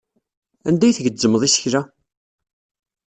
[0.67, 1.81] Anda ay tgezzmeḍ isekla?